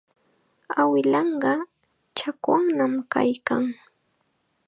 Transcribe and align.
Awilanqa 0.81 1.53
chakwannam 2.17 2.93
kaykan. 3.13 3.63